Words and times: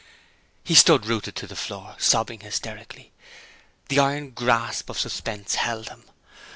He 0.63 0.73
stood 0.73 1.05
rooted 1.05 1.35
to 1.35 1.45
the 1.45 1.55
floor, 1.55 1.95
sobbing 1.99 2.39
hysterically. 2.39 3.11
The 3.89 3.99
iron 3.99 4.31
grasp 4.31 4.89
of 4.89 4.97
suspense 4.99 5.53
held 5.53 5.89
him. 5.89 6.05